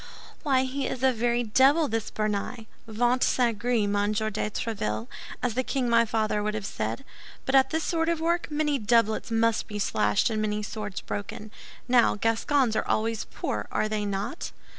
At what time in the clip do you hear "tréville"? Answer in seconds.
4.49-5.05